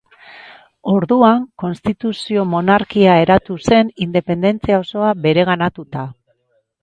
Orduan, 0.93 1.43
konstituzio-monarkia 1.63 3.19
eratu 3.25 3.57
zen, 3.67 3.93
independentzia 4.07 4.79
osoa 4.87 5.11
bereganatuta. 5.27 6.07